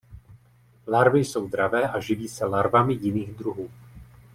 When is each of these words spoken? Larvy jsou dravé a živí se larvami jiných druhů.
Larvy 0.87 1.19
jsou 1.19 1.47
dravé 1.47 1.89
a 1.89 1.99
živí 1.99 2.27
se 2.27 2.45
larvami 2.45 2.93
jiných 2.93 3.33
druhů. 3.33 3.69